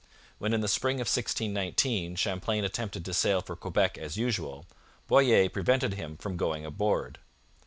[0.39, 4.65] When in the spring of 1619 Champlain attempted to sail for Quebec as usual,
[5.07, 7.19] Boyer prevented him from going aboard.